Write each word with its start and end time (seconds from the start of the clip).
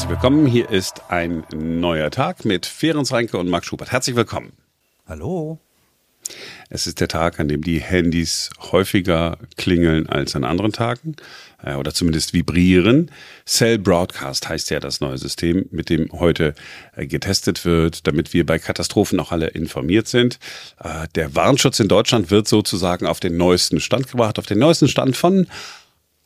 herzlich 0.00 0.16
willkommen. 0.16 0.46
Hier 0.46 0.70
ist 0.70 1.02
ein 1.10 1.44
neuer 1.52 2.10
Tag 2.10 2.46
mit 2.46 2.64
Ferenc 2.64 3.12
Reinke 3.12 3.36
und 3.36 3.50
Marc 3.50 3.66
Schubert. 3.66 3.92
Herzlich 3.92 4.16
willkommen. 4.16 4.54
Hallo. 5.06 5.58
Es 6.70 6.86
ist 6.86 7.00
der 7.00 7.08
Tag, 7.08 7.38
an 7.38 7.48
dem 7.48 7.60
die 7.60 7.80
Handys 7.80 8.48
häufiger 8.72 9.36
klingeln 9.58 10.08
als 10.08 10.34
an 10.34 10.44
anderen 10.44 10.72
Tagen 10.72 11.16
äh, 11.62 11.74
oder 11.74 11.92
zumindest 11.92 12.32
vibrieren. 12.32 13.10
Cell 13.44 13.78
Broadcast 13.78 14.48
heißt 14.48 14.70
ja 14.70 14.80
das 14.80 15.02
neue 15.02 15.18
System, 15.18 15.66
mit 15.70 15.90
dem 15.90 16.08
heute 16.12 16.54
äh, 16.96 17.06
getestet 17.06 17.66
wird, 17.66 18.06
damit 18.06 18.32
wir 18.32 18.46
bei 18.46 18.58
Katastrophen 18.58 19.20
auch 19.20 19.32
alle 19.32 19.48
informiert 19.48 20.08
sind. 20.08 20.38
Äh, 20.82 21.08
der 21.14 21.34
Warnschutz 21.34 21.78
in 21.78 21.88
Deutschland 21.88 22.30
wird 22.30 22.48
sozusagen 22.48 23.06
auf 23.06 23.20
den 23.20 23.36
neuesten 23.36 23.80
Stand 23.80 24.08
gebracht, 24.08 24.38
auf 24.38 24.46
den 24.46 24.60
neuesten 24.60 24.88
Stand 24.88 25.16
von 25.16 25.46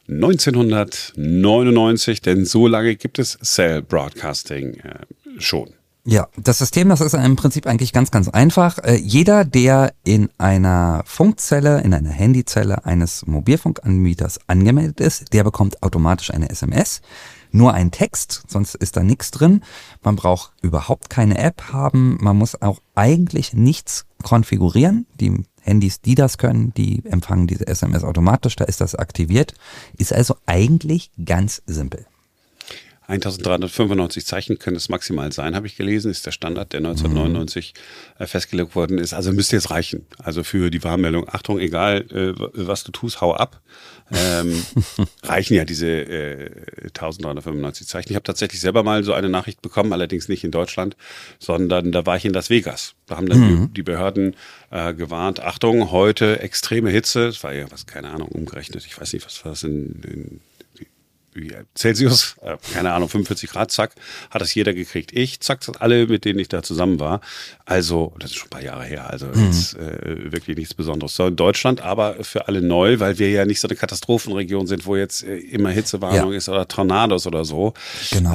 1999, 0.09 2.21
denn 2.21 2.45
so 2.45 2.67
lange 2.67 2.96
gibt 2.96 3.18
es 3.18 3.39
Cell 3.43 3.81
Broadcasting 3.82 4.75
äh, 4.75 5.07
schon. 5.39 5.71
Ja, 6.07 6.29
das 6.36 6.58
System, 6.58 6.90
das 6.90 7.00
ist 7.00 7.14
im 7.14 7.35
Prinzip 7.35 7.67
eigentlich 7.67 7.95
ganz, 7.95 8.11
ganz 8.11 8.29
einfach. 8.29 8.76
Äh, 8.79 8.96
jeder, 8.96 9.46
der 9.46 9.95
in 10.04 10.29
einer 10.36 11.03
Funkzelle, 11.07 11.81
in 11.81 11.95
einer 11.95 12.11
Handyzelle 12.11 12.85
eines 12.85 13.26
Mobilfunkanbieters 13.26 14.40
angemeldet 14.46 15.00
ist, 15.00 15.32
der 15.32 15.45
bekommt 15.45 15.82
automatisch 15.82 16.31
eine 16.31 16.50
SMS. 16.50 17.00
Nur 17.53 17.73
ein 17.73 17.90
Text, 17.90 18.43
sonst 18.48 18.75
ist 18.75 18.98
da 18.98 19.03
nichts 19.03 19.31
drin. 19.31 19.62
Man 20.03 20.17
braucht 20.17 20.53
überhaupt 20.61 21.09
keine 21.09 21.39
App 21.39 21.73
haben. 21.73 22.18
Man 22.21 22.36
muss 22.36 22.61
auch 22.61 22.81
eigentlich 22.95 23.54
nichts 23.54 24.04
konfigurieren. 24.23 25.07
Die 25.21 25.43
Handys, 25.64 26.00
die 26.00 26.14
das 26.14 26.39
können, 26.39 26.73
die 26.75 27.03
empfangen 27.07 27.46
diese 27.46 27.67
SMS 27.67 28.04
automatisch. 28.04 28.57
Da 28.57 28.64
ist 28.64 28.81
das 28.81 28.95
aktiviert. 28.95 29.54
Ist 29.99 30.13
also 30.13 30.37
eigentlich 30.46 31.11
ganz 31.25 31.63
simpel. 31.67 32.06
1395 33.06 34.25
Zeichen 34.25 34.59
können 34.59 34.77
es 34.77 34.89
maximal 34.89 35.31
sein, 35.31 35.55
habe 35.55 35.67
ich 35.67 35.77
gelesen, 35.77 36.11
ist 36.11 36.25
der 36.25 36.33
Standard, 36.33 36.73
der 36.73 36.79
1999 36.79 37.75
mhm. 38.19 38.27
festgelegt 38.27 38.75
worden 38.75 38.98
ist. 38.98 39.12
Also 39.12 39.33
müsste 39.33 39.56
jetzt 39.56 39.70
reichen. 39.70 40.06
Also 40.19 40.42
für 40.42 40.70
die 40.70 40.83
Warnmeldung, 40.83 41.29
Achtung, 41.29 41.59
egal 41.59 42.06
äh, 42.11 42.33
was 42.55 42.83
du 42.84 42.92
tust, 42.92 43.20
hau 43.20 43.34
ab. 43.34 43.61
Ähm, 44.12 44.64
reichen 45.23 45.55
ja 45.55 45.64
diese 45.64 45.87
äh, 45.87 46.51
1395 46.87 47.87
Zeichen. 47.87 48.11
Ich 48.11 48.17
habe 48.17 48.25
tatsächlich 48.25 48.61
selber 48.61 48.83
mal 48.83 49.05
so 49.05 49.12
eine 49.12 49.29
Nachricht 49.29 49.61
bekommen, 49.61 49.92
allerdings 49.92 50.29
nicht 50.29 50.45
in 50.45 50.51
Deutschland, 50.51 50.97
sondern 51.39 51.92
da 51.92 52.07
war 52.07 52.17
ich 52.17 52.25
in 52.25 52.33
Las 52.33 52.48
Vegas. 52.48 52.95
Da 53.07 53.17
haben 53.17 53.29
dann 53.29 53.41
mhm. 53.41 53.67
die, 53.69 53.75
die, 53.75 53.83
Behörden 53.83 54.34
äh, 54.70 54.95
gewarnt, 54.95 55.41
Achtung, 55.41 55.91
heute 55.91 56.41
extreme 56.41 56.91
Hitze. 56.91 57.27
Das 57.27 57.42
war 57.45 57.53
ja 57.53 57.70
was, 57.70 57.86
keine 57.86 58.11
Ahnung, 58.11 58.29
umgerechnet. 58.29 58.84
Ich 58.86 58.98
weiß 58.98 59.12
nicht, 59.12 59.27
was 59.27 59.45
war 59.45 59.53
das 59.53 59.62
in, 59.62 60.01
in 60.03 60.41
Celsius, 61.77 62.37
äh, 62.43 62.57
keine 62.73 62.93
Ahnung, 62.93 63.09
45 63.09 63.51
Grad, 63.51 63.71
zack, 63.71 63.95
hat 64.31 64.41
das 64.41 64.55
jeder 64.55 64.73
gekriegt. 64.73 65.13
Ich, 65.13 65.41
zack, 65.41 65.61
alle, 65.81 66.07
mit 66.07 66.25
denen 66.25 66.39
ich 66.39 66.49
da 66.49 66.63
zusammen 66.63 67.01
war. 67.01 67.21
Also, 67.65 68.15
das 68.19 68.31
ist 68.31 68.37
schon 68.37 68.47
ein 68.49 68.51
paar 68.51 68.63
Jahre 68.63 68.85
her, 68.85 69.11
also 69.11 69.27
mhm. 69.27 69.47
jetzt 69.47 69.77
äh, 69.77 70.33
wirklich 70.33 70.57
nichts 70.57 70.75
Besonderes. 70.75 71.17
So 71.17 71.27
in 71.27 71.37
Deutschland, 71.37 71.81
aber 71.81 72.23
für 72.23 72.49
alle 72.49 72.63
neu, 72.63 73.01
weil 73.01 73.19
wir 73.19 73.31
ja 73.31 73.45
nicht 73.45 73.61
so 73.61 73.69
eine 73.69 73.77
Katastrophenregion 73.77 74.67
sind, 74.67 74.87
wo 74.87 74.97
jetzt 74.97 75.25
äh, 75.25 75.37
immer 75.37 75.71
Hitzewarnung 75.71 76.33
ja. 76.33 76.39
ist 76.39 76.49
oder 76.49 76.69
Tornados 76.69 77.27
oder 77.27 77.45
so. 77.45 77.75
Genau. 78.11 78.33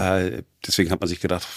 Deswegen 0.67 0.91
hat 0.91 0.99
man 0.99 1.07
sich 1.07 1.21
gedacht, 1.21 1.47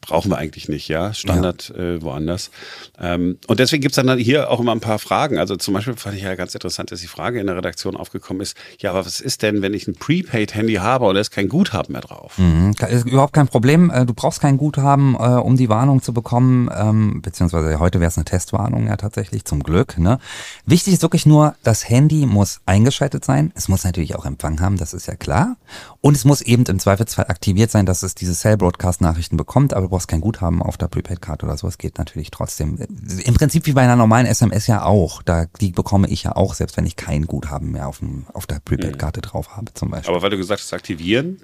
brauchen 0.00 0.30
wir 0.30 0.38
eigentlich 0.38 0.68
nicht, 0.68 0.88
ja, 0.88 1.12
Standard 1.12 1.72
ja. 1.76 1.82
Äh, 1.82 2.02
woanders. 2.02 2.50
Ähm, 2.98 3.38
und 3.46 3.60
deswegen 3.60 3.82
gibt's 3.82 3.96
dann 3.96 4.16
hier 4.16 4.50
auch 4.50 4.60
immer 4.60 4.72
ein 4.72 4.80
paar 4.80 4.98
Fragen. 4.98 5.38
Also 5.38 5.56
zum 5.56 5.74
Beispiel 5.74 5.94
fand 5.94 6.16
ich 6.16 6.22
ja 6.22 6.34
ganz 6.34 6.54
interessant, 6.54 6.90
dass 6.90 7.00
die 7.00 7.06
Frage 7.06 7.38
in 7.38 7.46
der 7.46 7.56
Redaktion 7.56 7.96
aufgekommen 7.96 8.40
ist, 8.40 8.56
ja, 8.80 8.90
aber 8.90 9.04
was 9.04 9.20
ist 9.20 9.42
denn, 9.42 9.60
wenn 9.60 9.74
ich 9.74 9.86
ein 9.88 9.94
Prepaid-Handy 9.94 10.74
habe 10.74 11.04
und 11.04 11.16
da 11.16 11.20
ist 11.20 11.32
kein 11.32 11.50
Guthaben 11.50 11.92
mehr 11.92 12.00
drauf? 12.00 12.38
Mhm. 12.38 12.74
Ist 12.88 13.06
überhaupt 13.06 13.34
kein 13.34 13.48
Problem. 13.48 13.90
Äh, 13.90 14.06
du 14.06 14.14
brauchst 14.14 14.40
kein 14.40 14.56
Guthaben, 14.56 15.14
äh, 15.14 15.18
um 15.18 15.58
die 15.58 15.68
Warnung 15.68 16.00
zu 16.00 16.14
bekommen, 16.14 16.70
ähm, 16.74 17.20
beziehungsweise 17.20 17.78
heute 17.78 18.00
wäre 18.00 18.08
es 18.08 18.16
eine 18.16 18.24
Testwarnung 18.24 18.86
ja 18.86 18.96
tatsächlich, 18.96 19.44
zum 19.44 19.62
Glück. 19.62 19.98
Ne? 19.98 20.18
Wichtig 20.64 20.94
ist 20.94 21.02
wirklich 21.02 21.26
nur, 21.26 21.56
das 21.62 21.86
Handy 21.86 22.24
muss 22.24 22.60
eingeschaltet 22.64 23.24
sein. 23.24 23.52
Es 23.54 23.68
muss 23.68 23.84
natürlich 23.84 24.16
auch 24.16 24.24
Empfang 24.24 24.60
haben, 24.60 24.78
das 24.78 24.94
ist 24.94 25.06
ja 25.06 25.14
klar. 25.14 25.56
Und 26.00 26.16
es 26.16 26.24
muss 26.24 26.40
eben 26.40 26.64
im 26.64 26.78
Zweifelsfall 26.78 27.26
aktiviert 27.26 27.70
sein, 27.70 27.84
dass 27.84 27.97
es 28.02 28.14
diese 28.14 28.34
Cell-Broadcast-Nachrichten 28.34 29.36
bekommt, 29.36 29.74
aber 29.74 29.82
du 29.82 29.88
brauchst 29.88 30.08
kein 30.08 30.20
Guthaben 30.20 30.62
auf 30.62 30.76
der 30.76 30.88
Prepaid-Karte 30.88 31.46
oder 31.46 31.56
so. 31.56 31.66
Es 31.66 31.78
geht 31.78 31.98
natürlich 31.98 32.30
trotzdem. 32.30 32.78
Im 33.24 33.34
Prinzip 33.34 33.66
wie 33.66 33.72
bei 33.72 33.82
einer 33.82 33.96
normalen 33.96 34.26
SMS 34.26 34.66
ja 34.66 34.84
auch. 34.84 35.22
Da, 35.22 35.46
die 35.60 35.72
bekomme 35.72 36.08
ich 36.08 36.24
ja 36.24 36.36
auch, 36.36 36.54
selbst 36.54 36.76
wenn 36.76 36.86
ich 36.86 36.96
kein 36.96 37.26
Guthaben 37.26 37.72
mehr 37.72 37.88
auf, 37.88 37.98
dem, 37.98 38.26
auf 38.32 38.46
der 38.46 38.60
Prepaid-Karte 38.60 39.20
drauf 39.20 39.56
habe, 39.56 39.72
zum 39.74 39.90
Beispiel. 39.90 40.14
Aber 40.14 40.22
weil 40.22 40.30
du 40.30 40.36
gesagt 40.36 40.62
hast, 40.62 40.72
aktivieren, 40.72 41.40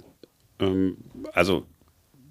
ähm, 0.61 0.97
also 1.33 1.67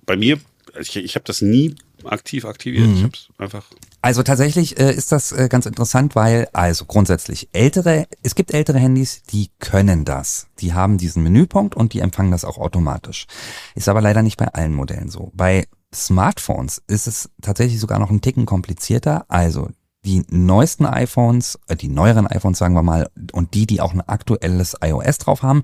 bei 0.05 0.15
mir, 0.15 0.39
ich, 0.79 0.95
ich 0.95 1.15
habe 1.15 1.25
das 1.25 1.41
nie 1.41 1.75
aktiv 2.03 2.45
aktiviert. 2.45 2.87
Mhm. 2.87 2.95
Ich 2.95 3.03
habe 3.03 3.17
einfach. 3.37 3.65
Also 4.03 4.21
tatsächlich 4.21 4.77
äh, 4.77 4.91
ist 4.91 5.13
das 5.13 5.31
äh, 5.31 5.47
ganz 5.47 5.65
interessant, 5.65 6.13
weil 6.13 6.49
also 6.51 6.83
grundsätzlich 6.83 7.47
ältere, 7.53 8.05
es 8.21 8.35
gibt 8.35 8.53
ältere 8.53 8.77
Handys, 8.77 9.23
die 9.23 9.49
können 9.59 10.03
das. 10.03 10.47
Die 10.59 10.73
haben 10.73 10.97
diesen 10.97 11.23
Menüpunkt 11.23 11.73
und 11.73 11.93
die 11.93 12.01
empfangen 12.01 12.29
das 12.29 12.43
auch 12.43 12.57
automatisch. 12.57 13.27
Ist 13.75 13.87
aber 13.87 14.01
leider 14.01 14.21
nicht 14.21 14.35
bei 14.35 14.49
allen 14.49 14.73
Modellen 14.73 15.09
so. 15.09 15.31
Bei 15.33 15.67
Smartphones 15.95 16.81
ist 16.87 17.07
es 17.07 17.29
tatsächlich 17.41 17.79
sogar 17.79 17.97
noch 17.97 18.09
ein 18.09 18.19
Ticken 18.19 18.45
komplizierter. 18.45 19.23
Also 19.29 19.69
die 20.03 20.25
neuesten 20.29 20.85
iPhones, 20.85 21.57
äh, 21.69 21.77
die 21.77 21.87
neueren 21.87 22.27
iPhones 22.27 22.57
sagen 22.57 22.75
wir 22.75 22.83
mal, 22.83 23.09
und 23.31 23.53
die, 23.53 23.65
die 23.65 23.79
auch 23.79 23.93
ein 23.93 24.01
aktuelles 24.01 24.75
iOS 24.83 25.17
drauf 25.19 25.43
haben, 25.43 25.63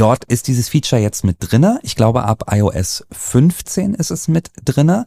dort 0.00 0.24
ist 0.24 0.48
dieses 0.48 0.68
Feature 0.68 1.00
jetzt 1.00 1.24
mit 1.24 1.36
drinne. 1.40 1.78
Ich 1.82 1.96
glaube, 1.96 2.24
ab 2.24 2.44
iOS 2.50 3.06
15 3.12 3.94
ist 3.94 4.10
es 4.10 4.28
mit 4.28 4.50
drinne. 4.64 5.06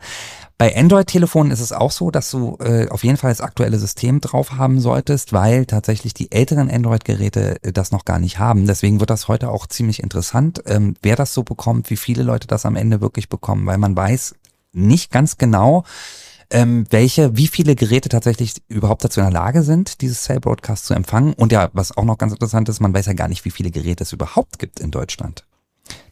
Bei 0.57 0.77
Android-Telefonen 0.77 1.51
ist 1.51 1.59
es 1.59 1.71
auch 1.71 1.89
so, 1.89 2.11
dass 2.11 2.29
du 2.29 2.57
äh, 2.59 2.87
auf 2.89 3.03
jeden 3.03 3.17
Fall 3.17 3.31
das 3.31 3.41
aktuelle 3.41 3.79
System 3.79 4.21
drauf 4.21 4.51
haben 4.51 4.79
solltest, 4.79 5.33
weil 5.33 5.65
tatsächlich 5.65 6.13
die 6.13 6.31
älteren 6.31 6.69
Android-Geräte 6.69 7.63
äh, 7.63 7.71
das 7.71 7.91
noch 7.91 8.05
gar 8.05 8.19
nicht 8.19 8.37
haben. 8.37 8.67
Deswegen 8.67 8.99
wird 8.99 9.09
das 9.09 9.27
heute 9.27 9.49
auch 9.49 9.65
ziemlich 9.65 10.03
interessant, 10.03 10.61
ähm, 10.67 10.95
wer 11.01 11.15
das 11.15 11.33
so 11.33 11.41
bekommt, 11.41 11.89
wie 11.89 11.97
viele 11.97 12.21
Leute 12.21 12.45
das 12.47 12.67
am 12.67 12.75
Ende 12.75 13.01
wirklich 13.01 13.27
bekommen, 13.27 13.65
weil 13.65 13.79
man 13.79 13.95
weiß 13.95 14.35
nicht 14.73 15.11
ganz 15.11 15.37
genau, 15.37 15.83
ähm, 16.51 16.85
welche, 16.89 17.35
wie 17.37 17.47
viele 17.47 17.75
Geräte 17.75 18.09
tatsächlich 18.09 18.53
überhaupt 18.67 19.03
dazu 19.03 19.19
in 19.19 19.25
der 19.25 19.33
Lage 19.33 19.63
sind, 19.63 20.01
dieses 20.01 20.23
Cell 20.23 20.39
Broadcast 20.39 20.85
zu 20.85 20.93
empfangen. 20.93 21.33
Und 21.33 21.51
ja, 21.51 21.69
was 21.73 21.95
auch 21.97 22.03
noch 22.03 22.17
ganz 22.17 22.33
interessant 22.33 22.69
ist, 22.69 22.79
man 22.79 22.93
weiß 22.93 23.05
ja 23.07 23.13
gar 23.13 23.27
nicht, 23.27 23.45
wie 23.45 23.51
viele 23.51 23.71
Geräte 23.71 24.03
es 24.03 24.13
überhaupt 24.13 24.59
gibt 24.59 24.79
in 24.79 24.91
Deutschland. 24.91 25.45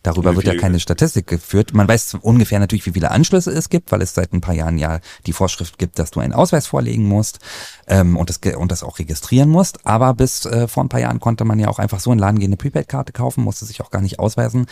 Darüber 0.01 0.35
wird 0.35 0.47
ja 0.47 0.55
keine 0.55 0.79
Statistik 0.79 1.27
geführt. 1.27 1.73
Man 1.73 1.87
weiß 1.87 2.17
ungefähr 2.21 2.59
natürlich, 2.59 2.85
wie 2.85 2.93
viele 2.93 3.11
Anschlüsse 3.11 3.51
es 3.51 3.69
gibt, 3.69 3.91
weil 3.91 4.01
es 4.01 4.13
seit 4.13 4.31
ein 4.31 4.39
paar 4.39 4.55
Jahren 4.55 4.77
ja 4.77 4.99
die 5.25 5.33
Vorschrift 5.33 5.77
gibt, 5.77 5.99
dass 5.99 6.11
du 6.11 6.21
einen 6.21 6.31
Ausweis 6.31 6.67
vorlegen 6.67 7.05
musst 7.05 7.39
ähm, 7.87 8.15
und, 8.15 8.29
das, 8.29 8.39
und 8.55 8.71
das 8.71 8.83
auch 8.83 8.99
registrieren 8.99 9.49
musst. 9.49 9.85
Aber 9.85 10.13
bis 10.13 10.45
äh, 10.45 10.67
vor 10.69 10.83
ein 10.83 10.89
paar 10.89 11.01
Jahren 11.01 11.19
konnte 11.19 11.43
man 11.43 11.59
ja 11.59 11.67
auch 11.67 11.79
einfach 11.79 11.99
so 11.99 12.11
in 12.11 12.17
den 12.17 12.21
Laden 12.21 12.39
gehen, 12.39 12.49
eine 12.49 12.57
Prepaid-Karte 12.57 13.11
kaufen, 13.11 13.43
musste 13.43 13.65
sich 13.65 13.81
auch 13.81 13.91
gar 13.91 14.01
nicht 14.01 14.19
ausweisen. 14.19 14.67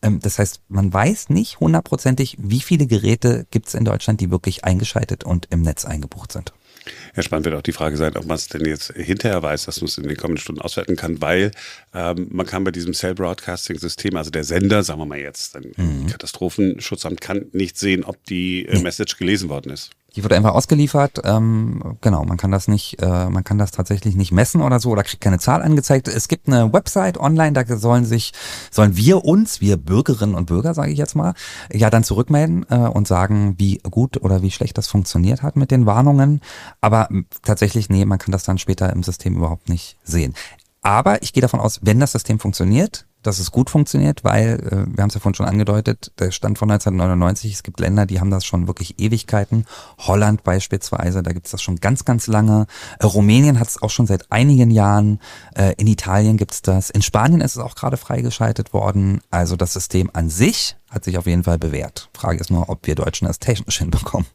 Ähm, 0.00 0.18
das 0.20 0.38
heißt, 0.38 0.62
man 0.68 0.92
weiß 0.92 1.28
nicht 1.28 1.60
hundertprozentig, 1.60 2.36
wie 2.40 2.60
viele 2.60 2.86
Geräte 2.86 3.46
gibt 3.50 3.68
es 3.68 3.74
in 3.74 3.84
Deutschland, 3.84 4.20
die 4.20 4.30
wirklich 4.30 4.64
eingeschaltet 4.64 5.24
und 5.24 5.46
im 5.50 5.60
Netz 5.60 5.84
eingebucht 5.84 6.32
sind. 6.32 6.54
Ja, 7.16 7.22
spannend 7.22 7.46
wird 7.46 7.56
auch 7.56 7.62
die 7.62 7.72
Frage 7.72 7.96
sein, 7.96 8.16
ob 8.16 8.26
man 8.26 8.36
es 8.36 8.48
denn 8.48 8.64
jetzt 8.64 8.92
hinterher 8.94 9.42
weiß, 9.42 9.66
dass 9.66 9.80
man 9.80 9.88
es 9.88 9.98
in 9.98 10.08
den 10.08 10.16
kommenden 10.16 10.42
Stunden 10.42 10.60
auswerten 10.60 10.96
kann, 10.96 11.20
weil 11.20 11.50
ähm, 11.94 12.28
man 12.30 12.46
kann 12.46 12.64
bei 12.64 12.70
diesem 12.70 12.94
Cell 12.94 13.14
Broadcasting 13.14 13.78
System, 13.78 14.16
also 14.16 14.30
der 14.30 14.44
Sender, 14.44 14.82
sagen 14.82 15.00
wir 15.00 15.06
mal 15.06 15.18
jetzt, 15.18 15.56
ein 15.56 15.72
mhm. 15.76 16.06
Katastrophenschutzamt 16.06 17.20
kann 17.20 17.46
nicht 17.52 17.78
sehen, 17.78 18.04
ob 18.04 18.24
die 18.24 18.66
äh, 18.66 18.80
Message 18.80 19.16
gelesen 19.16 19.48
worden 19.48 19.72
ist. 19.72 19.90
Die 20.16 20.22
wird 20.22 20.32
einfach 20.32 20.54
ausgeliefert. 20.54 21.20
Ähm, 21.24 21.96
genau, 22.00 22.24
man 22.24 22.36
kann 22.36 22.50
das 22.50 22.68
nicht, 22.68 23.00
äh, 23.00 23.28
man 23.30 23.44
kann 23.44 23.58
das 23.58 23.70
tatsächlich 23.70 24.16
nicht 24.16 24.32
messen 24.32 24.60
oder 24.60 24.80
so 24.80 24.90
oder 24.90 25.02
kriegt 25.02 25.22
keine 25.22 25.38
Zahl 25.38 25.62
angezeigt. 25.62 26.08
Es 26.08 26.28
gibt 26.28 26.48
eine 26.48 26.72
Website 26.72 27.18
online, 27.18 27.52
da 27.52 27.64
sollen 27.76 28.04
sich, 28.04 28.32
sollen 28.70 28.96
wir 28.96 29.24
uns, 29.24 29.60
wir 29.60 29.76
Bürgerinnen 29.76 30.34
und 30.34 30.46
Bürger, 30.46 30.74
sage 30.74 30.92
ich 30.92 30.98
jetzt 30.98 31.14
mal, 31.14 31.34
ja 31.72 31.90
dann 31.90 32.04
zurückmelden 32.04 32.66
äh, 32.70 32.76
und 32.76 33.06
sagen, 33.06 33.54
wie 33.58 33.78
gut 33.90 34.22
oder 34.22 34.42
wie 34.42 34.50
schlecht 34.50 34.78
das 34.78 34.88
funktioniert 34.88 35.42
hat 35.42 35.56
mit 35.56 35.70
den 35.70 35.86
Warnungen. 35.86 36.40
Aber 36.80 37.08
tatsächlich, 37.42 37.88
nee, 37.88 38.04
man 38.04 38.18
kann 38.18 38.32
das 38.32 38.44
dann 38.44 38.58
später 38.58 38.92
im 38.92 39.02
System 39.02 39.36
überhaupt 39.36 39.68
nicht 39.68 39.96
sehen. 40.04 40.34
Aber 40.82 41.22
ich 41.22 41.32
gehe 41.32 41.42
davon 41.42 41.60
aus, 41.60 41.80
wenn 41.82 42.00
das 42.00 42.12
System 42.12 42.38
funktioniert, 42.38 43.06
dass 43.22 43.38
es 43.38 43.50
gut 43.50 43.70
funktioniert, 43.70 44.24
weil, 44.24 44.60
äh, 44.60 44.96
wir 44.96 45.02
haben 45.02 45.08
es 45.08 45.14
ja 45.14 45.20
vorhin 45.20 45.34
schon 45.34 45.46
angedeutet, 45.46 46.12
der 46.18 46.30
Stand 46.30 46.58
von 46.58 46.70
1999, 46.70 47.52
es 47.52 47.62
gibt 47.62 47.80
Länder, 47.80 48.06
die 48.06 48.20
haben 48.20 48.30
das 48.30 48.44
schon 48.44 48.66
wirklich 48.66 48.98
Ewigkeiten. 48.98 49.66
Holland 49.98 50.42
beispielsweise, 50.44 51.22
da 51.22 51.32
gibt 51.32 51.46
es 51.46 51.52
das 51.52 51.62
schon 51.62 51.76
ganz, 51.76 52.04
ganz 52.04 52.26
lange. 52.26 52.66
Äh, 52.98 53.06
Rumänien 53.06 53.58
hat 53.58 53.68
es 53.68 53.82
auch 53.82 53.90
schon 53.90 54.06
seit 54.06 54.30
einigen 54.32 54.70
Jahren. 54.70 55.20
Äh, 55.54 55.74
in 55.76 55.86
Italien 55.86 56.36
gibt 56.36 56.52
es 56.52 56.62
das. 56.62 56.90
In 56.90 57.02
Spanien 57.02 57.40
ist 57.40 57.56
es 57.56 57.62
auch 57.62 57.74
gerade 57.74 57.96
freigeschaltet 57.96 58.72
worden. 58.72 59.20
Also 59.30 59.56
das 59.56 59.72
System 59.72 60.10
an 60.12 60.30
sich 60.30 60.76
hat 60.88 61.04
sich 61.04 61.18
auf 61.18 61.26
jeden 61.26 61.44
Fall 61.44 61.58
bewährt. 61.58 62.10
Frage 62.14 62.40
ist 62.40 62.50
nur, 62.50 62.68
ob 62.68 62.86
wir 62.86 62.94
Deutschen 62.94 63.26
das 63.26 63.38
technisch 63.38 63.78
hinbekommen. 63.80 64.26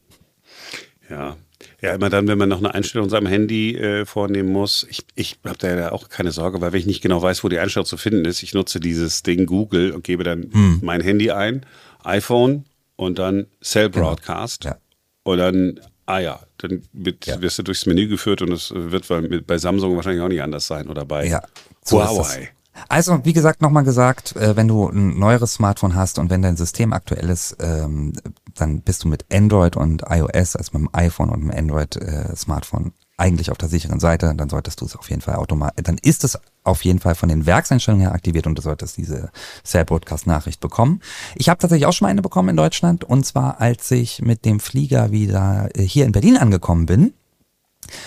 Ja, 1.09 1.35
ja, 1.81 1.93
immer 1.93 2.09
dann, 2.09 2.27
wenn 2.27 2.37
man 2.37 2.49
noch 2.49 2.59
eine 2.59 2.73
Einstellung 2.73 3.09
seinem 3.09 3.27
Handy 3.27 3.75
äh, 3.75 4.05
vornehmen 4.05 4.51
muss. 4.51 4.85
Ich, 4.89 5.05
ich 5.15 5.37
habe 5.45 5.57
da 5.57 5.75
ja 5.75 5.91
auch 5.91 6.09
keine 6.09 6.31
Sorge, 6.31 6.61
weil 6.61 6.73
wenn 6.73 6.79
ich 6.79 6.85
nicht 6.85 7.01
genau 7.01 7.21
weiß, 7.21 7.43
wo 7.43 7.49
die 7.49 7.59
Einstellung 7.59 7.85
zu 7.85 7.97
finden 7.97 8.25
ist, 8.25 8.43
ich 8.43 8.53
nutze 8.53 8.79
dieses 8.79 9.23
Ding 9.23 9.45
Google 9.45 9.91
und 9.91 10.03
gebe 10.03 10.23
dann 10.23 10.49
hm. 10.51 10.79
mein 10.81 11.01
Handy 11.01 11.31
ein 11.31 11.65
iPhone 12.03 12.65
und 12.95 13.19
dann 13.19 13.47
Cell 13.61 13.89
genau. 13.89 14.07
Broadcast. 14.07 14.61
Genau. 14.61 14.75
Ja. 14.75 14.79
Und 15.23 15.37
dann, 15.39 15.79
ah 16.05 16.19
ja, 16.19 16.39
dann 16.57 16.83
wird, 16.93 17.25
ja. 17.25 17.41
wirst 17.41 17.59
du 17.59 17.63
durchs 17.63 17.85
Menü 17.85 18.07
geführt 18.07 18.41
und 18.41 18.51
es 18.51 18.71
wird 18.73 19.07
bei 19.47 19.57
Samsung 19.57 19.95
wahrscheinlich 19.95 20.21
auch 20.21 20.29
nicht 20.29 20.41
anders 20.41 20.67
sein 20.67 20.87
oder 20.87 21.05
bei 21.05 21.27
ja, 21.27 21.41
so 21.83 22.01
Huawei. 22.01 22.51
Also, 22.89 23.23
wie 23.23 23.33
gesagt, 23.33 23.61
nochmal 23.61 23.83
gesagt, 23.83 24.35
äh, 24.35 24.55
wenn 24.55 24.67
du 24.67 24.89
ein 24.89 25.17
neueres 25.17 25.53
Smartphone 25.53 25.95
hast 25.95 26.19
und 26.19 26.29
wenn 26.29 26.41
dein 26.41 26.57
System 26.57 26.93
aktuell 26.93 27.29
ist, 27.29 27.57
ähm, 27.59 28.13
dann 28.53 28.81
bist 28.81 29.03
du 29.03 29.07
mit 29.07 29.25
Android 29.31 29.75
und 29.75 30.03
iOS, 30.09 30.55
also 30.55 30.77
mit 30.77 30.81
dem 30.81 30.89
iPhone 30.93 31.29
und 31.29 31.41
dem 31.41 31.51
Android-Smartphone 31.51 32.93
eigentlich 33.17 33.49
auf 33.49 33.57
der 33.57 33.69
sicheren 33.69 33.99
Seite, 33.99 34.33
dann 34.35 34.49
solltest 34.49 34.81
du 34.81 34.85
es 34.85 34.95
auf 34.95 35.09
jeden 35.09 35.21
Fall 35.21 35.35
automatisch, 35.35 35.83
dann 35.83 35.97
ist 36.01 36.23
es 36.23 36.37
auf 36.63 36.83
jeden 36.83 36.99
Fall 36.99 37.15
von 37.15 37.29
den 37.29 37.45
Werkseinstellungen 37.45 38.05
her 38.05 38.13
aktiviert 38.13 38.45
und 38.45 38.57
du 38.57 38.61
solltest 38.61 38.97
diese 38.97 39.29
Cell 39.63 39.85
Broadcast 39.85 40.27
Nachricht 40.27 40.59
bekommen. 40.59 41.01
Ich 41.35 41.47
habe 41.47 41.57
tatsächlich 41.57 41.85
auch 41.85 41.93
schon 41.93 42.07
mal 42.07 42.11
eine 42.11 42.21
bekommen 42.21 42.49
in 42.49 42.57
Deutschland 42.57 43.03
und 43.03 43.25
zwar 43.25 43.61
als 43.61 43.89
ich 43.91 44.21
mit 44.21 44.43
dem 44.43 44.59
Flieger 44.59 45.11
wieder 45.11 45.69
äh, 45.75 45.83
hier 45.83 46.05
in 46.05 46.11
Berlin 46.11 46.37
angekommen 46.37 46.85
bin 46.85 47.13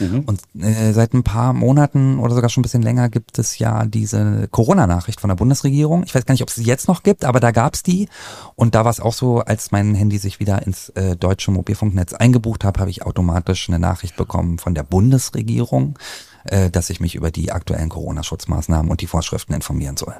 Mhm. 0.00 0.20
Und 0.20 0.40
äh, 0.60 0.92
seit 0.92 1.14
ein 1.14 1.22
paar 1.22 1.52
Monaten 1.52 2.18
oder 2.18 2.34
sogar 2.34 2.50
schon 2.50 2.60
ein 2.60 2.62
bisschen 2.62 2.82
länger 2.82 3.08
gibt 3.08 3.38
es 3.38 3.58
ja 3.58 3.84
diese 3.84 4.48
Corona-Nachricht 4.50 5.20
von 5.20 5.28
der 5.28 5.36
Bundesregierung. 5.36 6.02
Ich 6.04 6.14
weiß 6.14 6.26
gar 6.26 6.32
nicht, 6.32 6.42
ob 6.42 6.48
es 6.48 6.54
sie 6.54 6.64
jetzt 6.64 6.88
noch 6.88 7.02
gibt, 7.02 7.24
aber 7.24 7.40
da 7.40 7.50
gab 7.50 7.74
es 7.74 7.82
die. 7.82 8.08
Und 8.54 8.74
da 8.74 8.84
war 8.84 8.90
es 8.90 9.00
auch 9.00 9.12
so, 9.12 9.40
als 9.40 9.70
mein 9.70 9.94
Handy 9.94 10.18
sich 10.18 10.40
wieder 10.40 10.66
ins 10.66 10.88
äh, 10.90 11.16
deutsche 11.16 11.50
Mobilfunknetz 11.50 12.14
eingebucht 12.14 12.64
habe, 12.64 12.80
habe 12.80 12.90
ich 12.90 13.04
automatisch 13.04 13.68
eine 13.68 13.78
Nachricht 13.78 14.16
bekommen 14.16 14.58
von 14.58 14.74
der 14.74 14.82
Bundesregierung, 14.82 15.98
äh, 16.44 16.70
dass 16.70 16.90
ich 16.90 17.00
mich 17.00 17.14
über 17.14 17.30
die 17.30 17.52
aktuellen 17.52 17.88
Corona-Schutzmaßnahmen 17.88 18.90
und 18.90 19.00
die 19.00 19.06
Vorschriften 19.06 19.54
informieren 19.54 19.96
soll. 19.96 20.14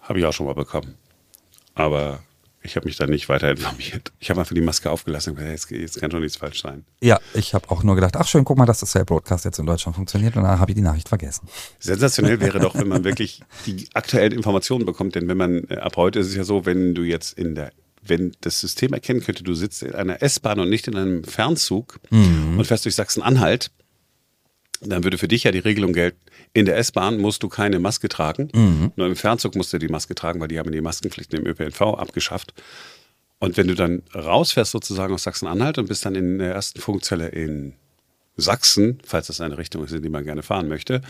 Habe 0.00 0.20
ich 0.20 0.24
auch 0.24 0.32
schon 0.32 0.46
mal 0.46 0.54
bekommen. 0.54 0.94
Aber 1.74 2.20
ich 2.62 2.76
habe 2.76 2.86
mich 2.86 2.96
da 2.96 3.06
nicht 3.06 3.28
weiter 3.28 3.50
informiert. 3.50 4.12
Ich 4.18 4.30
habe 4.30 4.40
einfach 4.40 4.54
die 4.54 4.60
Maske 4.60 4.90
aufgelassen 4.90 5.30
und 5.30 5.36
gesagt, 5.36 5.52
jetzt, 5.52 5.70
jetzt 5.70 6.00
kann 6.00 6.10
schon 6.10 6.20
nichts 6.20 6.36
falsch 6.36 6.62
sein. 6.62 6.84
Ja, 7.00 7.20
ich 7.34 7.54
habe 7.54 7.70
auch 7.70 7.82
nur 7.82 7.94
gedacht, 7.94 8.16
ach 8.16 8.26
schön, 8.26 8.44
guck 8.44 8.58
mal, 8.58 8.66
dass 8.66 8.80
das 8.80 8.90
Cell 8.90 9.04
Broadcast 9.04 9.44
jetzt 9.44 9.58
in 9.58 9.66
Deutschland 9.66 9.96
funktioniert 9.96 10.36
und 10.36 10.42
dann 10.42 10.58
habe 10.58 10.70
ich 10.70 10.74
die 10.74 10.82
Nachricht 10.82 11.08
vergessen. 11.08 11.48
Sensationell 11.78 12.40
wäre 12.40 12.58
doch, 12.58 12.74
wenn 12.74 12.88
man 12.88 13.04
wirklich 13.04 13.40
die 13.66 13.88
aktuellen 13.94 14.32
Informationen 14.32 14.84
bekommt, 14.84 15.14
denn 15.14 15.28
wenn 15.28 15.36
man, 15.36 15.64
äh, 15.68 15.76
ab 15.76 15.96
heute 15.96 16.18
ist 16.18 16.28
es 16.28 16.34
ja 16.34 16.44
so, 16.44 16.66
wenn 16.66 16.94
du 16.94 17.02
jetzt 17.02 17.38
in 17.38 17.54
der 17.54 17.72
wenn 18.00 18.32
das 18.40 18.60
System 18.60 18.94
erkennen 18.94 19.20
könnte, 19.20 19.42
du 19.42 19.52
sitzt 19.52 19.82
in 19.82 19.94
einer 19.94 20.22
S-Bahn 20.22 20.60
und 20.60 20.70
nicht 20.70 20.88
in 20.88 20.96
einem 20.96 21.24
Fernzug 21.24 22.00
mhm. 22.10 22.58
und 22.58 22.66
fährst 22.66 22.86
durch 22.86 22.94
Sachsen-Anhalt, 22.94 23.70
dann 24.80 25.04
würde 25.04 25.18
für 25.18 25.28
dich 25.28 25.44
ja 25.44 25.50
die 25.50 25.58
Regelung 25.58 25.92
gelten, 25.92 26.18
in 26.52 26.66
der 26.66 26.76
S-Bahn 26.76 27.18
musst 27.18 27.42
du 27.42 27.48
keine 27.48 27.78
Maske 27.78 28.08
tragen, 28.08 28.50
mhm. 28.54 28.92
nur 28.96 29.06
im 29.06 29.16
Fernzug 29.16 29.54
musst 29.54 29.72
du 29.72 29.78
die 29.78 29.88
Maske 29.88 30.14
tragen, 30.14 30.40
weil 30.40 30.48
die 30.48 30.58
haben 30.58 30.72
die 30.72 30.80
Maskenpflichten 30.80 31.38
im 31.38 31.46
ÖPNV 31.46 31.80
abgeschafft. 31.80 32.54
Und 33.38 33.56
wenn 33.56 33.68
du 33.68 33.74
dann 33.74 34.02
rausfährst 34.14 34.72
sozusagen 34.72 35.14
aus 35.14 35.22
Sachsen-Anhalt 35.22 35.78
und 35.78 35.88
bist 35.88 36.04
dann 36.04 36.14
in 36.14 36.38
der 36.38 36.54
ersten 36.54 36.80
Funkzelle 36.80 37.28
in 37.28 37.74
Sachsen, 38.36 39.00
falls 39.04 39.28
das 39.28 39.40
eine 39.40 39.58
Richtung 39.58 39.84
ist, 39.84 39.92
in 39.92 40.02
die 40.02 40.08
man 40.08 40.24
gerne 40.24 40.42
fahren 40.42 40.68
möchte, 40.68 41.02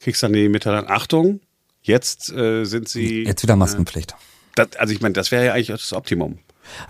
kriegst 0.00 0.22
dann 0.22 0.32
die 0.32 0.48
Mitteilung, 0.48 0.88
Achtung, 0.88 1.40
jetzt 1.82 2.32
äh, 2.32 2.64
sind 2.64 2.88
sie... 2.88 3.24
Jetzt 3.24 3.42
wieder 3.42 3.56
Maskenpflicht. 3.56 4.12
Äh, 4.12 4.14
das, 4.56 4.76
also 4.76 4.92
ich 4.92 5.00
meine, 5.00 5.14
das 5.14 5.30
wäre 5.30 5.46
ja 5.46 5.52
eigentlich 5.52 5.68
das 5.68 5.92
Optimum. 5.92 6.38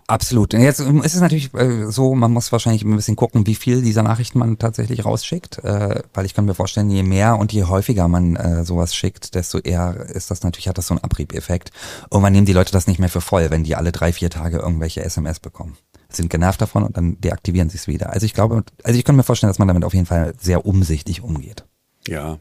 Absolut. 0.07 0.55
Und 0.55 0.61
jetzt 0.61 0.81
ist 0.81 1.15
es 1.15 1.21
natürlich 1.21 1.53
äh, 1.55 1.91
so, 1.91 2.15
man 2.15 2.33
muss 2.33 2.53
wahrscheinlich 2.53 2.83
ein 2.83 2.97
bisschen 2.97 3.17
gucken, 3.17 3.47
wie 3.47 3.55
viel 3.55 3.83
dieser 3.83 4.03
Nachrichten 4.03 4.39
man 4.39 4.59
tatsächlich 4.59 5.05
rausschickt, 5.05 5.59
äh, 5.65 6.03
weil 6.13 6.27
ich 6.27 6.35
kann 6.35 6.45
mir 6.45 6.55
vorstellen, 6.55 6.91
je 6.91 7.03
mehr 7.03 7.39
und 7.39 7.53
je 7.53 7.65
häufiger 7.65 8.09
man 8.09 8.37
äh, 8.37 8.65
sowas 8.65 8.95
schickt, 8.95 9.35
desto 9.35 9.59
eher 9.59 9.97
ist 9.97 10.31
das 10.31 10.43
natürlich, 10.43 10.69
hat 10.69 10.79
das 10.79 10.87
so 10.87 10.95
einen 10.95 11.05
Abriebeffekt. 11.05 11.71
Irgendwann 12.11 12.33
nehmen 12.33 12.47
die 12.47 12.53
Leute 12.53 12.73
das 12.73 12.87
nicht 12.87 12.99
mehr 12.99 13.09
für 13.09 13.21
voll, 13.21 13.51
wenn 13.51 13.65
die 13.65 13.77
alle 13.77 13.93
drei, 13.93 14.13
vier 14.13 14.31
Tage 14.31 14.59
irgendwelche 14.59 15.03
SMS 15.03 15.41
bekommen. 15.41 15.77
Sind 16.09 16.31
genervt 16.31 16.61
davon 16.61 16.85
und 16.85 16.97
dann 16.97 17.21
deaktivieren 17.21 17.71
sie 17.71 17.79
es 17.79 17.89
wieder. 17.89 18.11
Also 18.13 18.27
ich 18.27 18.35
glaube, 18.35 18.65
also 18.83 18.99
ich 18.99 19.05
kann 19.05 19.17
mir 19.17 19.25
vorstellen, 19.25 19.51
dass 19.51 19.59
man 19.59 19.69
damit 19.69 19.85
auf 19.85 19.95
jeden 19.95 20.07
Fall 20.07 20.35
sehr 20.39 20.65
umsichtig 20.67 21.23
umgeht. 21.23 21.65
Ja. 22.07 22.39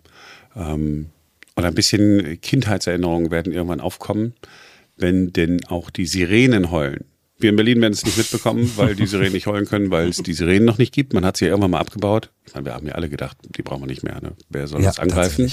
Ähm, 0.56 1.10
und 1.56 1.66
ein 1.66 1.74
bisschen 1.76 2.40
Kindheitserinnerungen 2.42 3.32
werden 3.32 3.54
irgendwann 3.54 3.80
aufkommen, 3.80 4.34
wenn 4.98 5.34
denn 5.34 5.66
auch 5.66 5.90
die 5.90 6.06
Sirenen 6.06 6.72
heulen 6.72 7.06
wir 7.44 7.50
in 7.50 7.56
Berlin 7.56 7.82
werden 7.82 7.94
es 7.94 8.04
nicht 8.04 8.18
mitbekommen, 8.18 8.72
weil 8.78 8.96
die 8.96 9.06
Sirenen 9.06 9.34
nicht 9.34 9.46
heulen 9.46 9.66
können, 9.66 9.92
weil 9.92 10.10
es 10.10 10.18
die 10.18 10.34
Sirenen 10.34 10.66
noch 10.66 10.78
nicht 10.78 10.94
gibt. 10.94 11.14
Man 11.14 11.26
hat 11.26 11.38
sie 11.38 11.46
ja 11.46 11.52
irgendwann 11.52 11.72
mal 11.72 11.80
abgebaut. 11.80 12.32
Ich 12.46 12.54
meine, 12.56 12.66
wir 12.66 12.74
haben 12.74 12.88
ja 12.88 12.96
alle 12.96 13.10
gedacht, 13.10 13.38
die 13.56 13.62
brauchen 13.62 13.84
wir 13.84 13.88
nicht 13.88 14.04
mehr. 14.04 14.20
Ne? 14.22 14.32
Wer 14.50 14.68
soll 14.68 14.82
ja, 14.82 14.88
das 14.88 15.00
angreifen? 15.00 15.52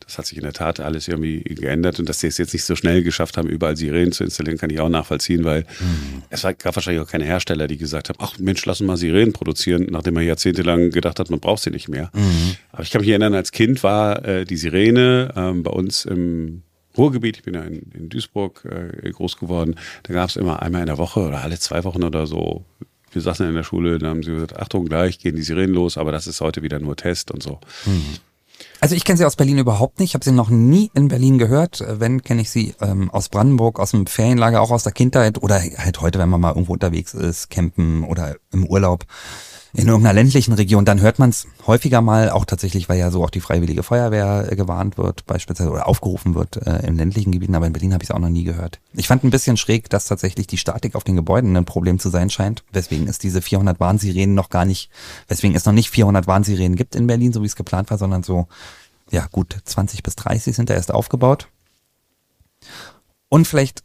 Das 0.00 0.18
hat 0.18 0.26
sich 0.26 0.38
in 0.38 0.44
der 0.44 0.52
Tat 0.52 0.80
alles 0.80 1.08
irgendwie 1.08 1.40
geändert 1.40 1.98
und 1.98 2.08
dass 2.08 2.20
sie 2.20 2.26
es 2.26 2.38
jetzt 2.38 2.52
nicht 2.52 2.64
so 2.64 2.76
schnell 2.76 3.02
geschafft 3.02 3.36
haben, 3.36 3.48
überall 3.48 3.76
Sirenen 3.76 4.12
zu 4.12 4.24
installieren, 4.24 4.58
kann 4.58 4.70
ich 4.70 4.80
auch 4.80 4.88
nachvollziehen, 4.88 5.44
weil 5.44 5.62
mhm. 5.62 6.22
es 6.30 6.42
gab 6.42 6.76
wahrscheinlich 6.76 7.02
auch 7.02 7.10
keine 7.10 7.24
Hersteller, 7.24 7.66
die 7.66 7.76
gesagt 7.76 8.08
haben, 8.08 8.18
ach 8.20 8.38
Mensch, 8.38 8.64
lass 8.66 8.80
uns 8.80 8.86
mal 8.86 8.96
Sirenen 8.96 9.32
produzieren, 9.32 9.86
nachdem 9.90 10.14
man 10.14 10.24
jahrzehntelang 10.24 10.90
gedacht 10.90 11.18
hat, 11.18 11.30
man 11.30 11.40
braucht 11.40 11.62
sie 11.62 11.70
nicht 11.70 11.88
mehr. 11.88 12.10
Mhm. 12.14 12.56
Aber 12.72 12.82
ich 12.82 12.90
kann 12.90 13.00
mich 13.00 13.10
erinnern, 13.10 13.34
als 13.34 13.52
Kind 13.52 13.82
war 13.82 14.24
äh, 14.24 14.44
die 14.44 14.56
Sirene 14.56 15.32
ähm, 15.36 15.62
bei 15.62 15.70
uns 15.70 16.04
im 16.04 16.62
Ruhrgebiet, 16.96 17.38
ich 17.38 17.42
bin 17.42 17.54
ja 17.54 17.62
in, 17.62 17.90
in 17.92 18.08
Duisburg 18.08 18.64
äh, 18.64 19.10
groß 19.10 19.38
geworden, 19.38 19.76
da 20.04 20.14
gab 20.14 20.28
es 20.28 20.36
immer 20.36 20.62
einmal 20.62 20.82
in 20.82 20.86
der 20.86 20.98
Woche 20.98 21.20
oder 21.20 21.42
alle 21.42 21.58
zwei 21.58 21.84
Wochen 21.84 22.02
oder 22.02 22.26
so, 22.26 22.64
wir 23.12 23.22
saßen 23.22 23.48
in 23.48 23.54
der 23.54 23.62
Schule, 23.62 23.98
da 23.98 24.08
haben 24.08 24.22
sie 24.22 24.32
gesagt, 24.32 24.56
Achtung, 24.58 24.86
gleich 24.86 25.18
gehen 25.18 25.36
die 25.36 25.42
Sirenen 25.42 25.74
los, 25.74 25.96
aber 25.96 26.12
das 26.12 26.26
ist 26.26 26.40
heute 26.40 26.62
wieder 26.62 26.78
nur 26.78 26.96
Test 26.96 27.30
und 27.30 27.42
so. 27.42 27.60
Mhm. 27.86 28.18
Also 28.80 28.94
ich 28.94 29.04
kenne 29.04 29.16
sie 29.16 29.24
aus 29.24 29.36
Berlin 29.36 29.58
überhaupt 29.58 29.98
nicht. 29.98 30.10
Ich 30.10 30.14
habe 30.14 30.24
sie 30.24 30.32
noch 30.32 30.50
nie 30.50 30.90
in 30.94 31.08
Berlin 31.08 31.38
gehört. 31.38 31.82
Wenn, 31.86 32.22
kenne 32.22 32.42
ich 32.42 32.50
sie 32.50 32.74
ähm, 32.80 33.10
aus 33.10 33.28
Brandenburg, 33.28 33.80
aus 33.80 33.90
dem 33.90 34.06
Ferienlager, 34.06 34.60
auch 34.60 34.70
aus 34.70 34.82
der 34.82 34.92
Kindheit 34.92 35.42
oder 35.42 35.60
halt 35.60 36.00
heute, 36.00 36.18
wenn 36.18 36.28
man 36.28 36.40
mal 36.40 36.50
irgendwo 36.50 36.74
unterwegs 36.74 37.14
ist, 37.14 37.50
campen 37.50 38.04
oder 38.04 38.36
im 38.52 38.66
Urlaub 38.66 39.06
in 39.76 39.88
irgendeiner 39.88 40.14
ländlichen 40.14 40.54
Region, 40.54 40.86
dann 40.86 41.02
hört 41.02 41.18
man 41.18 41.28
es 41.28 41.46
häufiger 41.66 42.00
mal, 42.00 42.30
auch 42.30 42.46
tatsächlich, 42.46 42.88
weil 42.88 42.98
ja 42.98 43.10
so 43.10 43.22
auch 43.22 43.28
die 43.28 43.40
Freiwillige 43.40 43.82
Feuerwehr 43.82 44.50
äh, 44.50 44.56
gewarnt 44.56 44.96
wird, 44.96 45.26
beispielsweise 45.26 45.70
oder 45.70 45.86
aufgerufen 45.86 46.34
wird 46.34 46.56
äh, 46.66 46.86
in 46.86 46.96
ländlichen 46.96 47.30
Gebieten, 47.30 47.54
aber 47.54 47.66
in 47.66 47.74
Berlin 47.74 47.92
habe 47.92 48.02
ich 48.02 48.08
es 48.08 48.14
auch 48.14 48.18
noch 48.18 48.30
nie 48.30 48.44
gehört. 48.44 48.80
Ich 48.94 49.06
fand 49.06 49.22
ein 49.22 49.30
bisschen 49.30 49.58
schräg, 49.58 49.90
dass 49.90 50.06
tatsächlich 50.06 50.46
die 50.46 50.56
Statik 50.56 50.94
auf 50.94 51.04
den 51.04 51.14
Gebäuden 51.14 51.54
ein 51.54 51.66
Problem 51.66 51.98
zu 51.98 52.08
sein 52.08 52.30
scheint. 52.30 52.64
Weswegen 52.72 53.06
es 53.06 53.18
diese 53.18 53.42
400 53.42 53.78
Warnsirenen 53.78 54.34
noch 54.34 54.48
gar 54.48 54.64
nicht, 54.64 54.90
weswegen 55.28 55.54
es 55.54 55.66
noch 55.66 55.74
nicht 55.74 55.90
400 55.90 56.26
Warnsirenen 56.26 56.76
gibt 56.76 56.94
in 56.94 57.06
Berlin, 57.06 57.34
so 57.34 57.42
wie 57.42 57.46
es 57.46 57.56
geplant 57.56 57.90
war, 57.90 57.98
sondern 57.98 58.22
so, 58.22 58.46
ja 59.10 59.26
gut, 59.30 59.56
20 59.62 60.02
bis 60.02 60.16
30 60.16 60.56
sind 60.56 60.70
da 60.70 60.74
erst 60.74 60.92
aufgebaut. 60.92 61.48
Und 63.28 63.46
vielleicht 63.46 63.82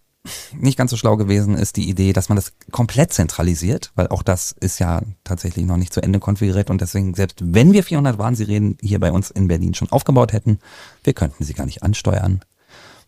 nicht 0.53 0.77
ganz 0.77 0.91
so 0.91 0.97
schlau 0.97 1.17
gewesen 1.17 1.55
ist 1.55 1.77
die 1.77 1.89
Idee, 1.89 2.13
dass 2.13 2.29
man 2.29 2.35
das 2.35 2.53
komplett 2.71 3.11
zentralisiert, 3.11 3.91
weil 3.95 4.07
auch 4.07 4.21
das 4.21 4.51
ist 4.59 4.79
ja 4.79 5.01
tatsächlich 5.23 5.65
noch 5.65 5.77
nicht 5.77 5.93
zu 5.93 6.01
Ende 6.01 6.19
konfiguriert 6.19 6.69
und 6.69 6.81
deswegen, 6.81 7.15
selbst 7.15 7.39
wenn 7.41 7.73
wir 7.73 7.83
400 7.83 8.17
Warnsirenen 8.17 8.77
hier 8.81 8.99
bei 8.99 9.11
uns 9.11 9.31
in 9.31 9.47
Berlin 9.47 9.73
schon 9.73 9.91
aufgebaut 9.91 10.33
hätten, 10.33 10.59
wir 11.03 11.13
könnten 11.13 11.43
sie 11.43 11.53
gar 11.53 11.65
nicht 11.65 11.81
ansteuern, 11.81 12.41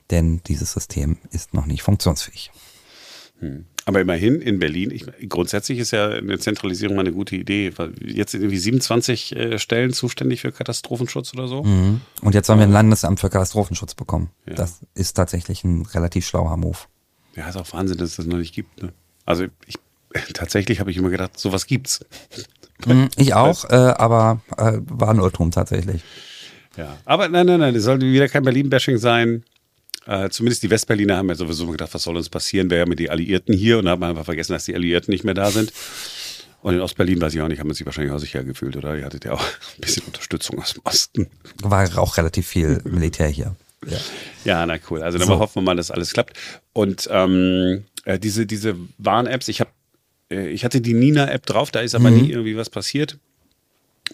denn 0.10 0.42
dieses 0.48 0.74
System 0.74 1.18
ist 1.32 1.54
noch 1.54 1.68
nicht 1.68 1.84
funktionsfähig. 1.84 2.52
Hm. 3.40 3.66
Aber 3.86 4.00
immerhin 4.00 4.42
in 4.42 4.60
Berlin, 4.60 4.92
ich, 4.92 5.06
grundsätzlich 5.28 5.78
ist 5.78 5.92
ja 5.92 6.08
eine 6.08 6.40
Zentralisierung 6.40 6.96
mal 6.96 7.02
eine 7.02 7.12
gute 7.12 7.36
Idee. 7.36 7.72
Jetzt 8.02 8.32
sind 8.32 8.42
irgendwie 8.42 8.58
27 8.58 9.36
äh, 9.36 9.60
Stellen 9.60 9.92
zuständig 9.92 10.42
für 10.42 10.54
Katastrophenschutz 10.54 11.34
oder 11.34 11.48
so. 11.50 11.64
Mhm. 11.64 12.00
Und 12.22 12.34
jetzt 12.34 12.48
haben 12.48 12.60
wir 12.60 12.66
ein 12.66 12.72
Landesamt 12.72 13.20
für 13.20 13.30
Katastrophenschutz 13.30 13.94
bekommen. 13.94 14.30
Ja. 14.48 14.54
Das 14.54 14.80
ist 14.96 15.14
tatsächlich 15.14 15.66
ein 15.66 15.86
relativ 15.88 16.26
schlauer 16.26 16.56
Move. 16.56 16.78
Ja, 17.36 17.50
ist 17.50 17.58
auch 17.58 17.72
Wahnsinn, 17.74 17.98
dass 17.98 18.12
es 18.12 18.16
das 18.18 18.26
noch 18.26 18.38
nicht 18.38 18.54
gibt. 18.54 18.82
Ne? 18.82 18.94
Also 19.26 19.46
ich, 19.66 19.76
tatsächlich 20.34 20.80
habe 20.80 20.92
ich 20.92 20.98
immer 20.98 21.10
gedacht, 21.10 21.40
sowas 21.40 21.66
gibt's. 21.66 22.06
Mhm, 22.86 23.10
ich 23.18 23.34
auch, 23.34 23.66
äh, 23.70 23.76
aber 23.76 24.42
äh, 24.58 24.80
war 24.86 25.10
ein 25.10 25.20
Irrtum 25.20 25.52
tatsächlich. 25.52 26.02
Ja, 26.78 26.98
aber 27.06 27.30
nein, 27.30 27.46
nein, 27.46 27.60
nein, 27.60 27.76
es 27.76 27.84
sollte 27.84 28.06
wieder 28.06 28.28
kein 28.28 28.44
Berlin-Bashing 28.44 28.98
sein. 28.98 29.44
Äh, 30.06 30.30
zumindest 30.30 30.64
die 30.64 30.70
Westberliner 30.70 31.18
haben 31.18 31.30
ja 31.30 31.36
sowieso 31.36 31.68
gedacht, 31.68 31.94
was 31.94 32.04
soll 32.04 32.18
uns 32.18 32.30
passieren, 32.30 32.70
wäre 32.70 32.82
ja 32.82 32.86
mit 32.86 33.00
den 33.00 33.10
Alliierten 33.10 33.56
hier 33.56 33.78
und 33.78 33.86
da 33.86 33.92
haben 33.92 34.02
wir 34.02 34.08
einfach 34.08 34.26
vergessen, 34.26 34.54
dass 34.54 34.66
die 34.66 34.76
Alliierten 34.76 35.12
nicht 35.12 35.24
mehr 35.24 35.34
da 35.34 35.50
sind. 35.50 35.72
Und 36.62 36.74
in 36.74 36.82
Ostberlin 36.82 37.22
weiß 37.22 37.34
ich 37.36 37.42
auch 37.42 37.48
nicht, 37.48 37.60
haben 37.60 37.70
wir 37.70 37.74
sich 37.74 37.86
wahrscheinlich 37.86 38.14
auch 38.14 38.20
sicher 38.20 38.44
gefühlt, 38.44 38.76
oder? 38.78 38.98
Ihr 38.98 39.06
hattet 39.06 39.26
ja 39.26 39.34
auch 39.34 39.42
ein 39.78 39.82
bisschen 39.82 40.04
Unterstützung 40.06 40.60
aus 40.60 40.74
dem 40.74 40.82
Osten. 40.86 41.28
War 41.62 41.98
auch 41.98 42.18
relativ 42.18 42.48
viel 42.48 42.82
Militär 42.86 43.28
hier. 43.28 43.56
Ja, 43.90 43.98
ja 44.46 44.66
na 44.66 44.78
cool. 44.90 45.02
Also 45.02 45.18
dann 45.18 45.28
so. 45.28 45.40
hoffen 45.40 45.56
wir 45.56 45.62
mal, 45.62 45.76
dass 45.76 45.92
alles 45.92 46.14
klappt. 46.14 46.38
Und 46.74 47.08
ähm, 47.12 47.86
äh, 48.06 48.20
diese, 48.20 48.46
diese 48.46 48.76
Warn-Apps, 48.98 49.48
ich 49.48 49.60
habe 49.60 49.72
äh, 50.34 50.50
ich 50.50 50.66
hatte 50.66 50.82
die 50.82 50.94
Nina-App 50.94 51.46
drauf, 51.46 51.72
da 51.72 51.82
ist 51.82 51.96
aber 51.96 52.12
mhm. 52.12 52.22
nie 52.22 52.32
irgendwie 52.32 52.58
was 52.58 52.70
passiert. 52.70 53.18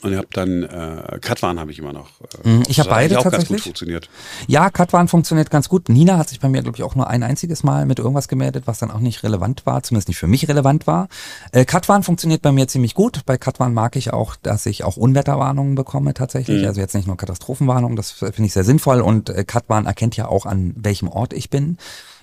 Und 0.01 0.11
ich 0.11 0.17
habe 0.17 0.27
dann 0.31 0.63
äh, 0.63 1.19
Katwan 1.19 1.59
habe 1.59 1.71
ich 1.71 1.79
immer 1.79 1.93
noch. 1.93 2.09
Äh, 2.43 2.49
mhm, 2.49 2.63
ich 2.67 2.79
habe 2.79 2.89
beide 2.89 3.19
auch 3.19 3.23
tatsächlich. 3.23 3.49
Ganz 3.49 3.57
gut 3.57 3.63
funktioniert. 3.63 4.09
Ja, 4.47 4.69
Katwan 4.69 5.07
funktioniert 5.07 5.49
ganz 5.51 5.69
gut. 5.69 5.89
Nina 5.89 6.17
hat 6.17 6.29
sich 6.29 6.39
bei 6.39 6.49
mir 6.49 6.61
glaube 6.61 6.77
ich 6.77 6.83
auch 6.83 6.95
nur 6.95 7.07
ein 7.07 7.23
einziges 7.23 7.63
Mal 7.63 7.85
mit 7.85 7.99
irgendwas 7.99 8.27
gemeldet, 8.27 8.63
was 8.65 8.79
dann 8.79 8.91
auch 8.91 8.99
nicht 8.99 9.23
relevant 9.23 9.65
war, 9.65 9.83
zumindest 9.83 10.07
nicht 10.07 10.17
für 10.17 10.27
mich 10.27 10.47
relevant 10.47 10.87
war. 10.87 11.07
Äh, 11.51 11.65
Katwan 11.65 12.03
funktioniert 12.03 12.41
bei 12.41 12.51
mir 12.51 12.67
ziemlich 12.67 12.93
gut. 12.93 13.25
Bei 13.25 13.37
Katwan 13.37 13.73
mag 13.73 13.95
ich 13.95 14.13
auch, 14.13 14.35
dass 14.35 14.65
ich 14.65 14.83
auch 14.83 14.97
Unwetterwarnungen 14.97 15.75
bekomme 15.75 16.13
tatsächlich. 16.13 16.61
Mhm. 16.61 16.67
Also 16.67 16.81
jetzt 16.81 16.95
nicht 16.95 17.07
nur 17.07 17.17
Katastrophenwarnungen, 17.17 17.95
das 17.95 18.11
finde 18.11 18.45
ich 18.45 18.53
sehr 18.53 18.63
sinnvoll. 18.63 19.01
Und 19.01 19.29
äh, 19.29 19.43
Katwan 19.43 19.85
erkennt 19.85 20.15
ja 20.15 20.27
auch 20.27 20.45
an 20.45 20.73
welchem 20.75 21.07
Ort 21.07 21.33
ich 21.33 21.49
bin 21.49 21.77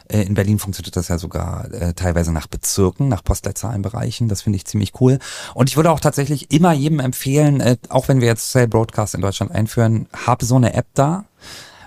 in 0.08 0.34
Berlin 0.34 0.58
funktioniert 0.58 0.96
das 0.96 1.08
ja 1.08 1.18
sogar 1.18 1.72
äh, 1.72 1.94
teilweise 1.94 2.32
nach 2.32 2.46
Bezirken, 2.46 3.08
nach 3.08 3.25
Postleitzahlenbereichen. 3.25 4.28
Das 4.28 4.42
finde 4.42 4.56
ich 4.56 4.64
ziemlich 4.64 5.00
cool. 5.00 5.18
Und 5.54 5.68
ich 5.68 5.76
würde 5.76 5.90
auch 5.90 6.00
tatsächlich 6.00 6.52
immer 6.52 6.72
jedem 6.72 7.00
empfehlen, 7.00 7.60
äh, 7.60 7.76
auch 7.88 8.08
wenn 8.08 8.20
wir 8.20 8.28
jetzt 8.28 8.50
Cell 8.50 8.68
Broadcast 8.68 9.14
in 9.14 9.20
Deutschland 9.20 9.52
einführen, 9.52 10.06
hab 10.26 10.42
so 10.42 10.56
eine 10.56 10.75
App 10.75 10.86
da 10.94 11.25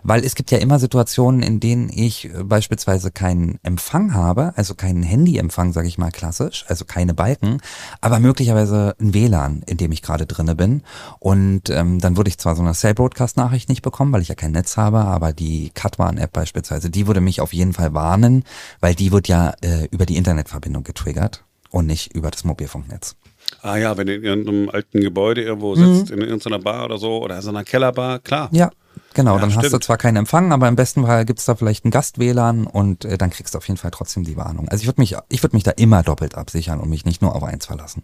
weil 0.04 0.24
es 0.24 0.36
gibt 0.36 0.52
ja 0.52 0.58
immer 0.58 0.80
Situationen, 0.80 1.42
in 1.42 1.60
denen 1.60 1.90
ich 1.90 2.26
äh, 2.26 2.44
beispielsweise 2.44 3.12
keinen 3.12 3.60
Empfang 3.64 4.14
habe, 4.14 4.54
also 4.56 4.76
keinen 4.76 5.04
Handyempfang, 5.04 5.74
sage 5.74 5.88
ich 5.88 5.98
mal 5.98 6.12
klassisch, 6.12 6.66
also 6.68 6.86
keine 6.86 7.14
Balken, 7.14 7.62
aber 8.02 8.20
möglicherweise 8.20 8.96
ein 9.00 9.14
WLAN, 9.14 9.64
in 9.66 9.78
dem 9.78 9.92
ich 9.92 10.02
gerade 10.02 10.26
drinne 10.26 10.56
bin. 10.56 10.84
Und 11.20 11.70
ähm, 11.70 12.00
dann 12.00 12.18
würde 12.18 12.30
ich 12.30 12.38
zwar 12.38 12.56
so 12.56 12.62
eine 12.62 12.74
Cell-Broadcast-Nachricht 12.74 13.70
nicht 13.70 13.82
bekommen, 13.82 14.12
weil 14.14 14.22
ich 14.22 14.30
ja 14.30 14.36
kein 14.36 14.52
Netz 14.52 14.78
habe, 14.78 15.00
aber 15.00 15.34
die 15.34 15.72
Katwan-App 15.74 16.32
beispielsweise, 16.32 16.90
die 16.90 17.08
würde 17.08 17.22
mich 17.22 17.42
auf 17.42 17.54
jeden 17.54 17.74
Fall 17.74 17.94
warnen, 17.94 18.44
weil 18.80 18.96
die 18.96 19.12
wird 19.12 19.28
ja 19.28 19.54
äh, 19.62 19.88
über 19.92 20.06
die 20.06 20.18
Internetverbindung 20.18 20.84
getriggert 20.84 21.44
und 21.72 21.86
nicht 21.86 22.14
über 22.16 22.32
das 22.32 22.44
Mobilfunknetz. 22.44 23.16
Ah 23.62 23.78
ja, 23.78 23.98
wenn 23.98 24.08
du 24.08 24.16
in 24.16 24.24
irgendeinem 24.24 24.70
alten 24.70 25.02
Gebäude 25.02 25.42
irgendwo 25.42 25.76
sitzt, 25.76 26.12
mhm. 26.12 26.22
in 26.22 26.28
irgendeiner 26.28 26.60
Bar 26.60 26.86
oder 26.86 26.98
so, 26.98 27.22
oder 27.24 27.42
so 27.42 27.50
einer 27.50 27.64
Kellerbar, 27.64 28.20
klar. 28.20 28.50
Ja, 28.52 28.70
Genau, 29.14 29.36
ja, 29.36 29.42
dann 29.42 29.52
stimmt. 29.52 29.66
hast 29.66 29.74
du 29.74 29.80
zwar 29.80 29.98
keinen 29.98 30.18
Empfang, 30.18 30.52
aber 30.52 30.68
im 30.68 30.76
besten 30.76 31.06
Fall 31.06 31.26
gibt's 31.26 31.46
da 31.46 31.56
vielleicht 31.56 31.86
einen 31.86 31.92
Gast-WLAN 31.92 32.68
und 32.68 33.06
äh, 33.06 33.18
dann 33.18 33.30
kriegst 33.30 33.54
du 33.54 33.58
auf 33.58 33.68
jeden 33.68 33.78
Fall 33.78 33.92
trotzdem 33.92 34.24
die 34.24 34.38
Warnung. 34.38 34.70
Also 34.70 34.82
ich 34.82 34.88
würde 34.88 35.02
mich, 35.02 35.16
ich 35.30 35.44
würde 35.44 35.56
mich 35.56 35.64
da 35.64 35.72
immer 35.72 36.04
doppelt 36.04 36.36
absichern 36.36 36.80
und 36.80 36.90
mich 36.90 37.06
nicht 37.06 37.22
nur 37.22 37.36
auf 37.36 37.44
eins 37.44 37.66
verlassen. 37.66 38.04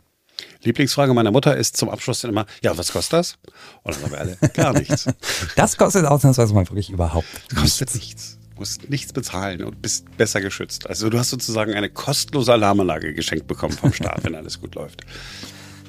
Lieblingsfrage 0.64 1.14
meiner 1.14 1.32
Mutter 1.32 1.56
ist 1.56 1.78
zum 1.78 1.90
Abschluss 1.90 2.22
dann 2.22 2.32
immer, 2.32 2.46
ja, 2.62 2.78
was 2.78 2.92
kostet 2.92 3.14
das? 3.14 3.38
Und 3.84 3.96
dann 3.96 4.02
sagen 4.02 4.12
wir 4.12 4.20
alle, 4.20 4.38
gar 4.54 4.74
nichts. 4.74 5.06
das 5.56 5.78
kostet 5.78 6.06
ausnahmsweise 6.06 6.54
mal 6.54 6.68
wirklich 6.68 6.90
überhaupt 6.90 7.28
nichts. 7.52 7.62
Kostet 7.62 7.96
nichts. 7.96 8.38
Du 8.54 8.60
musst 8.60 8.90
nichts 8.90 9.14
bezahlen 9.14 9.64
und 9.64 9.82
bist 9.82 10.06
besser 10.18 10.42
geschützt. 10.42 10.88
Also 10.88 11.10
du 11.10 11.20
hast 11.20 11.30
sozusagen 11.30 11.74
eine 11.74 11.90
kostenlose 11.90 12.54
Alarmanlage 12.54 13.14
geschenkt 13.14 13.48
bekommen 13.48 13.74
vom 13.74 13.94
Staat, 13.94 14.24
wenn 14.24 14.36
alles 14.36 14.62
gut 14.62 14.76
läuft. 14.76 15.02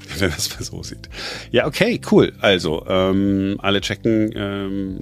wenn 0.19 0.29
man 0.31 0.39
es 0.39 0.51
mal 0.51 0.65
so 0.65 0.83
sieht. 0.83 1.09
Ja, 1.51 1.67
okay, 1.67 2.01
cool. 2.11 2.33
Also, 2.41 2.85
ähm, 2.89 3.57
alle 3.59 3.81
checken, 3.81 4.33
ähm, 4.35 5.01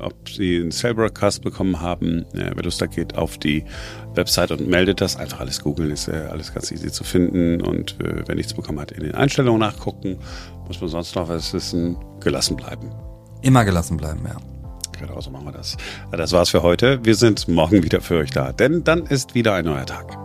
ob 0.00 0.28
sie 0.28 0.56
einen 0.56 0.70
Cell-Broadcast 0.70 1.42
bekommen 1.42 1.80
haben. 1.80 2.24
Äh, 2.34 2.52
wer 2.54 2.62
Lust 2.62 2.80
hat, 2.80 2.92
geht 2.92 3.16
auf 3.16 3.38
die 3.38 3.64
Website 4.14 4.50
und 4.50 4.66
meldet 4.68 5.00
das. 5.00 5.16
Einfach 5.16 5.40
alles 5.40 5.60
googeln, 5.62 5.90
ist 5.90 6.08
äh, 6.08 6.28
alles 6.30 6.52
ganz 6.52 6.70
easy 6.70 6.90
zu 6.90 7.04
finden. 7.04 7.60
Und 7.60 8.00
äh, 8.00 8.22
wer 8.26 8.34
nichts 8.34 8.54
bekommen 8.54 8.80
hat, 8.80 8.92
in 8.92 9.02
den 9.02 9.14
Einstellungen 9.14 9.60
nachgucken. 9.60 10.18
Muss 10.66 10.80
man 10.80 10.90
sonst 10.90 11.14
noch 11.14 11.28
was 11.28 11.52
wissen? 11.52 11.96
Gelassen 12.20 12.56
bleiben. 12.56 12.90
Immer 13.42 13.64
gelassen 13.64 13.96
bleiben, 13.96 14.22
ja. 14.26 14.36
Genau, 14.98 15.20
so 15.20 15.30
machen 15.30 15.46
wir 15.46 15.52
das. 15.52 15.76
Das 16.10 16.32
war's 16.32 16.50
für 16.50 16.62
heute. 16.62 17.04
Wir 17.04 17.14
sind 17.14 17.48
morgen 17.48 17.82
wieder 17.82 18.00
für 18.00 18.16
euch 18.16 18.30
da, 18.30 18.52
denn 18.52 18.82
dann 18.82 19.04
ist 19.06 19.34
wieder 19.34 19.54
ein 19.54 19.66
neuer 19.66 19.84
Tag. 19.84 20.16